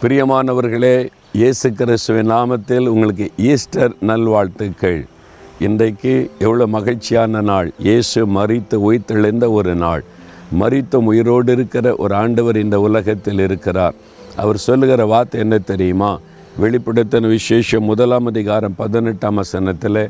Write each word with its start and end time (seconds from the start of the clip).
பிரியமானவர்களே 0.00 1.08
இயேசு 1.32 1.72
கிறிஸ்துவின் 1.72 2.30
நாமத்தில் 2.30 2.86
உங்களுக்கு 2.86 3.26
ஈஸ்டர் 3.50 3.92
நல்வாழ்த்துக்கள். 4.08 4.98
இன்றைக்கு 5.66 6.12
எவ்வளோ 6.38 6.66
மகிழ்ச்சியான 6.66 7.40
நாள். 7.40 7.72
இயேசு 7.78 8.26
மறித்து 8.26 8.76
உயிர்த்தெழுந்த 8.88 9.50
ஒரு 9.50 9.74
நாள். 9.74 10.02
மறித்தும் 10.60 11.08
உயிரோடு 11.12 11.52
இருக்கிற 11.52 11.94
ஒரு 11.96 12.14
ஆண்டவர் 12.14 12.56
இந்த 12.56 12.80
உலகத்தில் 12.80 13.38
இருக்கிறார். 13.38 13.94
அவர் 14.36 14.56
சொல்லுகிற 14.56 15.06
வார்த்தை 15.06 15.40
என்ன 15.40 15.58
தெரியுமா? 15.58 16.10
வெளிப்படுத்தின 16.60 17.28
விசேஷம் 17.28 17.88
முதலாம் 17.92 18.26
அதிகாரம் 18.26 18.76
பதினெட்டாம் 18.82 19.34
வசனத்தில் 19.34 20.02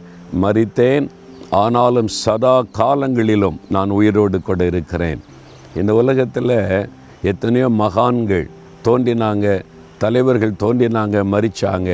மறித்தேன் 0.43 1.09
ஆனாலும் 1.51 2.09
சதா 2.25 2.57
காலங்களிலும் 2.81 3.61
நான் 3.69 3.91
உயிரோடு 3.91 4.41
கூட 4.43 4.65
இருக்கிறேன். 4.65 5.23
இந்த 5.77 5.95
உலகத்தில் 5.95 6.57
எத்தனையோ 7.23 7.69
மகான்கள் 7.85 8.47
தோன்றினாங்க. 8.89 9.47
தலைவர்கள் 10.03 10.61
தோன்றினாங்க 10.63 11.17
மறிச்சாங்க. 11.35 11.91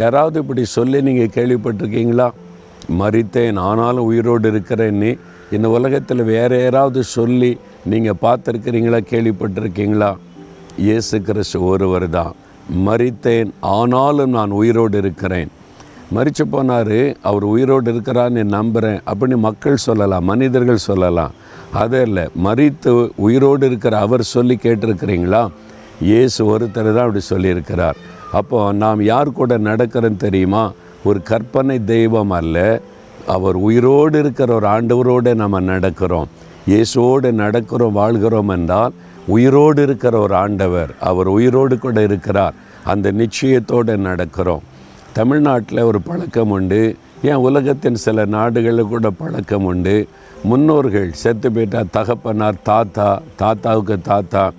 யாராவது 0.00 0.36
இப்படி 0.42 0.62
சொல்லி 0.76 1.00
நீங்கள் 1.08 1.34
கேள்விப்பட்டிருக்கீங்களா? 1.36 2.28
மறித்தேன் 3.00 3.58
ஆனாலும் 3.68 4.08
உயிரோடு 4.10 4.46
இருக்கிறேன்னு 4.52 5.10
இந்த 5.54 5.66
உலகத்தில் 5.76 6.22
வேறு 6.32 6.56
யாராவது 6.62 7.00
சொல்லி 7.16 7.50
நீங்கள் 7.92 8.20
பார்த்துருக்கிறீங்களா 8.22 9.00
கேள்விப்பட்டிருக்கீங்களா? 9.10 10.10
இயேசு 10.86 11.16
கிறிஸ்து 11.26 11.58
ஒருவர் 11.72 12.08
தான். 12.16 12.32
மறித்தேன் 12.86 13.50
ஆனாலும் 13.60 14.34
நான் 14.36 14.52
உயிரோடு 14.60 14.96
இருக்கிறேன். 15.02 15.50
மறித்து 16.16 16.44
போனார் 16.52 16.98
அவர் 17.28 17.44
உயிரோடு 17.52 17.88
இருக்கிறான்னு 17.92 18.42
நம்புகிறேன் 18.56 18.98
அப்படின்னு 19.10 19.36
மக்கள் 19.48 19.84
சொல்லலாம் 19.88 20.28
மனிதர்கள் 20.30 20.86
சொல்லலாம். 20.88 21.34
அதே 21.82 22.00
இல்லை 22.08 22.24
மறித்து 22.46 22.90
உயிரோடு 23.26 23.66
இருக்கிற 23.70 23.94
அவர் 24.06 24.24
சொல்லி 24.34 24.56
கேட்டிருக்கிறீங்களா? 24.64 25.42
இயேசு 26.00 26.58
ஒருத்தர் 26.58 26.94
தான் 26.94 27.06
அப்படி 27.06 27.24
சொல்லியிருக்கிறார். 27.30 27.94
அப்போ 28.32 28.72
நாம் 28.72 29.02
யார் 29.02 29.32
கூட 29.32 29.58
நடக்கிறோன்னு 29.58 30.16
தெரியுமா? 30.16 30.72
ஒரு 31.04 31.22
கற்பனை 31.22 31.84
தெய்வம் 31.84 32.30
அல்ல. 32.30 32.80
அவர் 33.26 33.56
உயிரோடு 33.56 34.18
இருக்கிற 34.18 34.54
ஒரு 34.54 34.66
ஆண்டவரோடு 34.66 35.34
நம்ம 35.34 35.60
நடக்கிறோம். 35.60 36.26
இயேசுவோடு 36.68 37.32
நடக்கிறோம் 37.32 37.92
வாழ்கிறோம் 37.92 38.48
என்றால் 38.48 38.92
உயிரோடு 39.26 39.82
இருக்கிற 39.82 40.18
ஒரு 40.18 40.34
ஆண்டவர் 40.34 40.94
அவர் 41.00 41.26
உயிரோடு 41.26 41.78
கூட 41.78 42.02
இருக்கிறார். 42.02 42.54
அந்த 42.84 43.12
நிச்சயத்தோடு 43.12 43.96
நடக்கிறோம். 43.96 44.60
தமிழ்நாட்டில் 45.12 45.80
ஒரு 45.80 46.00
பழக்கம் 46.00 46.50
உண்டு. 46.50 46.96
ஏன் 47.22 47.34
உலகத்தின் 47.34 47.94
சில 47.94 48.24
நாடுகளில் 48.24 48.88
கூட 48.88 49.10
பழக்கம் 49.10 49.64
உண்டு. 49.64 50.08
முன்னோர்கள் 50.42 51.12
செத்து 51.12 51.52
போயிட்டா 51.52 51.82
தகப்பனார் 51.90 52.54
தாத்தா 52.62 53.20
தாத்தாவுக்கு 53.36 54.00
தாத்தா 54.00 54.50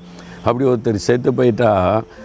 அப்படி 0.45 0.65
ஒருத்தர் 0.69 1.05
செத்து 1.07 1.33
போயிட்டா 1.33 1.71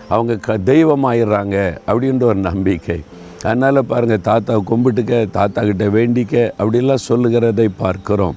அவங்க 0.09 0.37
க 0.37 0.57
தெய்வமாயிடுறாங்க 0.57 1.57
அப்படின்ற 1.87 2.23
ஒரு 2.23 2.41
நம்பிக்கை. 2.49 3.01
அதனால் 3.43 3.85
பாருங்கள் 3.85 4.25
தாத்தாவை 4.25 4.63
கும்பிட்டுக்க 4.71 5.31
தாத்தா 5.31 5.63
கிட்ட 5.63 5.87
வேண்டிக்க 5.87 6.35
அப்படிலாம் 6.59 7.07
சொல்லுகிறதை 7.09 7.69
பார்க்குறோம். 7.81 8.37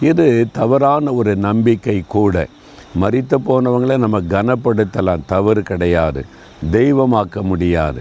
இது 0.00 0.46
தவறான 0.52 1.12
ஒரு 1.12 1.36
நம்பிக்கை 1.36 2.04
கூட. 2.08 2.46
மறித்து 3.00 3.36
போனவங்கள 3.48 3.98
நம்ம 3.98 4.20
கனப்படுத்தலாம் 4.20 5.26
தவறு 5.26 5.62
கிடையாது. 5.62 6.24
தெய்வமாக்க 6.72 7.42
முடியாது. 7.42 8.00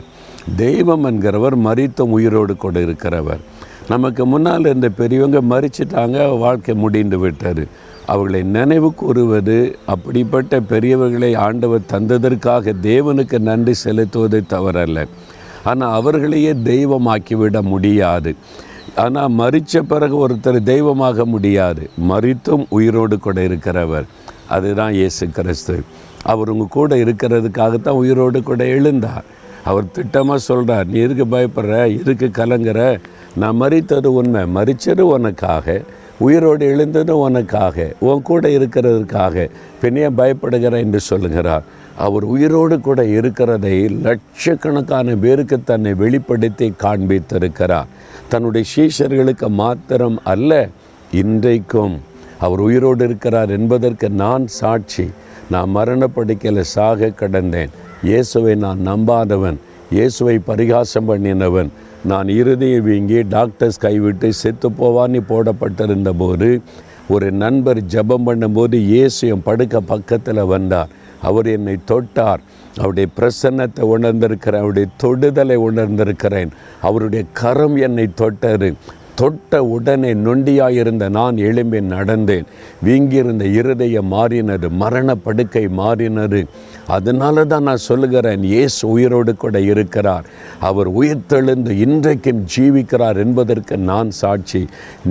தெய்வம் 0.56 1.06
என்கிறவர் 1.06 1.56
மறித்தும் 1.68 2.14
உயிரோடு 2.18 2.56
கூட 2.56 2.80
இருக்கிறவர். 2.80 3.42
நமக்கு 3.90 4.26
முன்னால் 4.26 4.66
இருந்த 4.66 4.90
பெரியவங்க 4.90 5.40
மறிச்சிட்டாங்க 5.54 6.18
வாழ்க்கை 6.38 6.74
முடிந்து 6.76 7.18
விட்டார் 7.20 7.64
அவர்களை 8.06 8.44
நினைவு 8.44 8.94
கூறுவது 8.94 9.78
அப்படிப்பட்ட 9.86 10.60
பெரியவர்களை 10.60 11.38
ஆண்டவர் 11.38 11.82
தந்ததற்காக 11.92 12.74
தேவனுக்கு 12.82 13.40
நன்றி 13.40 13.74
செலுத்துவது 13.74 14.44
தவறல்ல. 14.50 15.08
ஆனால் 15.64 15.92
அவர்களையே 15.92 16.54
தெய்வமாக்கிவிட 16.54 17.62
முடியாது. 17.62 18.36
ஆனால் 18.96 19.32
மறித்த 19.32 19.80
பிறகு 19.80 20.28
ஒருத்தர் 20.28 20.64
தெய்வமாக 20.64 21.26
முடியாது. 21.26 21.90
மறித்தும் 22.10 22.66
உயிரோடு 22.70 23.20
கூட 23.20 23.42
இருக்கிறவர். 23.42 24.04
அதுதான் 24.48 24.94
இயேசு 24.94 25.30
கிறிஸ்து. 25.30 25.84
அவர் 26.24 26.50
உங்கள் 26.50 26.68
கூட 26.68 26.96
இருக்கிறதுக்காகத்தான் 26.96 28.00
உயிரோடு 28.02 28.44
கூட 28.44 28.64
எழுந்தார். 28.64 29.24
அவர் 29.64 29.84
திட்டமாக 29.84 30.36
சொல்கிறார் 30.36 30.88
நீ 30.88 31.00
எதுக்கு 31.00 31.26
பயப்படுற? 31.26 32.00
எதுக்கு 32.00 32.44
கலங்குற? 32.44 33.00
நான் 33.36 33.62
மறித்தது 33.62 34.06
உண்மை 34.06 34.42
மறித்தது 34.56 35.00
உனக்காக. 35.00 35.84
உயிரோடு 36.26 36.66
எழுந்தது 36.74 37.14
உனக்காக 37.26 37.86
உன் 38.08 38.26
கூட 38.30 38.48
இருக்கிறதுக்காக 38.58 39.46
பின்னையே 39.82 40.10
பயப்படுகிற 40.20 40.74
என்று 40.86 41.00
சொல்லுகிறார். 41.10 41.64
அவர் 42.06 42.26
உயிரோடு 42.34 42.76
கூட 42.88 43.00
இருக்கிறதை 43.18 43.76
லட்சக்கணக்கான 44.06 45.16
பேருக்கு 45.24 45.58
தன்னை 45.64 45.94
வெளிப்படுத்தி 46.04 46.68
காண்பித்திருக்கிறார். 46.84 47.90
தன்னுடைய 48.32 48.66
சீஷர்களுக்கு 48.74 49.48
மாத்திரம் 49.64 50.18
அல்ல 50.34 50.52
இன்றைக்கும் 51.22 51.96
அவர் 52.46 52.62
உயிரோடு 52.68 53.04
இருக்கிறார் 53.06 53.52
என்பதற்கு 53.58 54.10
நான் 54.24 54.46
சாட்சி. 54.60 55.08
நான் 55.54 55.74
மரணப்படுக்கையில் 55.78 56.70
சாக 56.76 57.12
கடந்தேன். 57.22 57.72
இயேசுவை 58.10 58.54
நான் 58.66 58.80
நம்பாதவன் 58.90 59.58
இயேசுவை 59.96 60.36
பரிகாசம் 60.50 61.08
பண்ணினவன் 61.10 61.70
நான் 62.06 62.28
இறுதியை 62.28 62.80
வீங்கி 62.80 63.24
டாக்டர்ஸ் 63.24 63.78
கைவிட்டு 63.78 64.34
செத்து 64.34 64.70
போவான்னு 64.70 65.20
போடப்பட்டிருந்த 65.28 66.14
போது 66.18 66.62
ஒரு 67.10 67.32
நண்பர் 67.32 67.78
ஜெபம் 67.78 68.26
பண்ணும்போது 68.26 68.76
இயேசு 68.76 69.28
என் 69.28 69.44
படுக்க 69.44 69.80
பக்கத்தில் 69.82 70.44
வந்தார். 70.44 70.88
அவர் 71.22 71.48
என்னை 71.48 71.78
தொட்டார். 71.88 72.42
அவருடைய 72.78 73.10
பிரசன்னத்தை 73.20 73.82
உணர்ந்திருக்கிறேன். 73.82 74.58
அவருடைய 74.58 74.88
தொடுதலை 75.04 75.56
உணர்ந்திருக்கிறேன். 75.56 76.50
அவருடைய 76.82 77.26
கரம் 77.34 77.76
என்னை 77.76 78.08
தொட்டார் 78.16 78.74
தொட்ட 79.22 79.54
உடனே 79.76 80.12
நொண்டியாயிருந்த 80.26 81.06
நான் 81.18 81.38
எழும்பி 81.48 81.80
நடந்தேன். 81.96 82.48
வீங்கியிருந்த 82.86 83.46
இருதயம் 83.60 84.10
மாறினது 84.14 84.68
மரண 84.84 85.16
படுக்கை 85.26 85.66
மாறினது. 85.82 86.42
அதனால 86.96 87.44
தான் 87.52 87.68
நான் 87.70 87.84
சொல்லுகிறேன் 87.90 88.44
இயேசு 88.54 88.82
உயிரோடு 88.94 89.34
கூட 89.44 89.60
இருக்கிறார். 89.72 90.26
அவர் 90.70 90.90
உயிர்த்தெழுந்து 91.00 91.72
இன்றைக்கும் 91.86 92.42
ஜீவிக்கிறார் 92.54 93.20
என்பதற்கு 93.26 93.78
நான் 93.92 94.12
சாட்சி. 94.22 94.62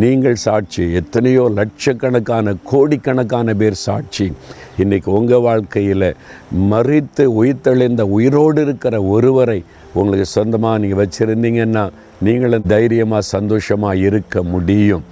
நீங்கள் 0.02 0.42
சாட்சி. 0.46 0.84
எத்தனையோ 1.02 1.44
லட்சக்கணக்கான 1.60 2.56
கோடிக்கணக்கான 2.72 3.54
பேர் 3.62 3.78
சாட்சி. 3.86 4.28
இன்றைக்கி 4.82 5.10
உங்கள் 5.20 5.44
வாழ்க்கையில் 5.48 6.10
மறித்து 6.72 7.24
உயிர்த்தெழுந்த 7.40 8.02
உயிரோடு 8.18 8.60
இருக்கிற 8.66 8.96
ஒருவரை 9.14 9.60
உங்களுக்கு 9.98 10.28
சொந்தமாக 10.36 10.80
நீங்கள் 10.82 11.02
வச்சுருந்தீங்கன்னா 11.02 11.84
நீங்களும் 12.26 12.68
தைரியமாக 12.74 13.28
சந்தோஷமாக 13.34 14.02
இருக்க 14.06 14.42
முடியும். 14.52 15.04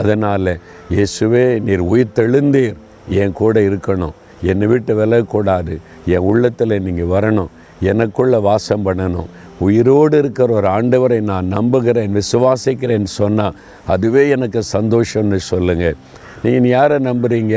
அதனால் 0.00 0.52
இயேசுவே 0.94 1.44
நீர் 1.66 1.82
உயிர்த்தெழுந்தீர். 1.92 2.76
என் 3.20 3.34
கூட 3.40 3.60
இருக்கணும். 3.68 4.14
என்னை 4.50 4.66
விட்டு 4.70 4.92
விலகக்கூடாது. 5.00 5.74
என் 6.14 6.26
உள்ளத்தில் 6.30 6.82
நீங்கள் 6.86 7.12
வரணும். 7.14 7.50
எனக்குள்ளே 7.90 8.38
வாசம் 8.48 8.84
பண்ணணும். 8.86 9.28
உயிரோடு 9.66 10.16
இருக்கிற 10.22 10.52
ஒரு 10.58 10.68
ஆண்டவரை 10.76 11.18
நான் 11.30 11.52
நம்புகிறேன் 11.56 12.14
விசுவாசிக்கிறேன்னு 12.18 13.10
சொன்னால் 13.20 13.56
அதுவே 13.94 14.22
எனக்கு 14.36 14.60
சந்தோஷம்னு 14.76 15.40
சொல்லுங்கள் 15.52 15.98
நீங்கள் 16.44 16.72
யாரை 16.76 16.96
நம்புகிறீங்க 17.08 17.56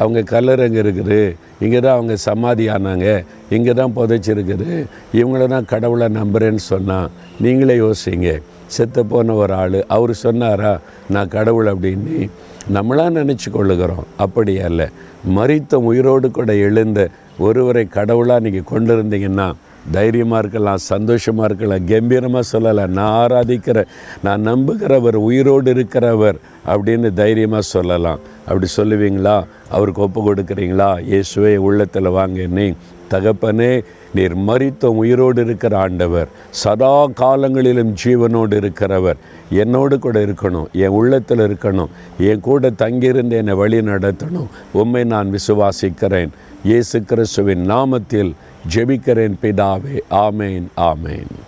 அவங்க 0.00 0.20
கல்லறங்க 0.32 0.78
இருக்குது. 0.84 1.20
இங்கே 1.64 1.78
தான் 1.84 1.96
அவங்க 1.96 2.14
சமாதி 2.28 2.64
ஆனாங்க 2.74 3.06
இங்கே 3.56 3.72
தான் 3.80 3.94
புதைச்சிருக்குது. 3.96 4.68
இவங்கள 5.18 5.46
தான் 5.54 5.70
கடவுளை 5.72 6.06
நம்புகிறேன்னு 6.18 6.62
சொன்னால் 6.72 7.10
நீங்களே 7.44 7.76
யோசிங்க. 7.84 8.30
செத்து 8.74 9.02
போன 9.10 9.34
ஒரு 9.42 9.54
ஆள் 9.62 9.78
அவர் 9.96 10.12
சொன்னாரா 10.24 10.72
நான் 11.14 11.32
கடவுள் 11.36 11.70
அப்படின்னு 11.72 12.16
நம்மளாக 12.76 13.16
நினச்சி 13.18 13.48
கொள்ளுகிறோம். 13.50 14.06
அப்படி 14.24 14.54
அல்ல. 14.68 14.82
மறித்த 15.36 15.74
உயிரோடு 15.90 16.26
கூட 16.30 16.50
எழுந்த 16.66 17.00
ஒருவரை 17.46 17.84
கடவுளாக 17.98 18.44
நீங்கள் 18.46 18.70
கொண்டு 18.72 18.92
இருந்தீங்கன்னா 18.96 19.48
தைரியமாக 19.96 20.40
இருக்கலாம் 20.42 20.80
சந்தோஷமாக 20.92 21.48
இருக்கலாம் 21.48 21.86
கம்பீரமாக 21.92 22.44
சொல்லலாம். 22.54 22.92
நான் 22.98 23.14
ஆராதிக்கிற 23.22 23.84
நான் 24.26 24.42
நம்புகிறவர் 24.50 25.18
உயிரோடு 25.28 25.72
இருக்கிறவர் 25.74 26.38
அப்படின்னு 26.72 27.10
தைரியமாக 27.22 27.70
சொல்லலாம். 27.74 28.20
அப்படி 28.48 28.68
சொல்லுவீங்களா? 28.78 29.36
அவருக்கு 29.76 30.02
ஒப்பு 30.06 30.20
கொடுக்குறீங்களா? 30.26 30.90
இயேசுவே 31.12 31.54
உள்ளத்தில் 31.68 32.16
வாங்க 32.18 32.46
நீ 32.58 32.66
தகப்பனே 33.12 33.72
நீர் 34.16 34.34
மறித்தும் 34.48 34.98
உயிரோடு 35.02 35.40
இருக்கிற 35.46 35.78
ஆண்டவர். 35.78 36.28
சதா 36.62 36.92
காலங்களிலும் 37.20 37.92
ஜீவனோடு 38.02 38.56
இருக்கிறவர். 38.62 39.18
என்னோடு 39.62 39.96
கூட 39.98 40.18
இருக்கணும் 40.26 40.68
என் 40.84 40.96
உள்ளத்தில் 40.98 41.42
இருக்கணும் 41.46 41.92
என் 42.28 42.44
கூட 42.48 42.70
தங்கியிருந்து 42.82 43.36
என்னை 43.36 43.54
வழி 43.62 43.80
நடத்தணும். 43.90 44.50
உண்மை 44.80 45.04
நான் 45.14 45.32
விசுவாசிக்கிறேன். 45.36 46.32
இயேசு 46.64 46.98
கிறிஸ்துவின் 47.10 47.64
நாமத்தில் 47.72 48.32
ஜெபிக்கிறேன் 48.74 49.36
பிதாவே. 49.42 49.96
ஆமேன் 50.10 50.66
ஆமேன். 50.76 51.38